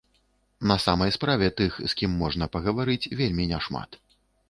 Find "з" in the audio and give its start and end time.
1.89-2.01